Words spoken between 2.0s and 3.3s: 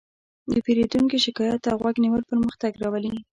نیول پرمختګ راولي.